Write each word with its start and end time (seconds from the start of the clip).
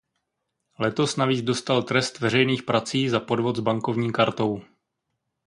Letos 0.79 1.15
navíc 1.15 1.41
dostal 1.41 1.83
trest 1.83 2.19
veřejných 2.19 2.63
prací 2.63 3.09
za 3.09 3.19
podvod 3.19 3.55
s 3.55 3.59
bankovní 3.59 4.11
kartou. 4.11 4.61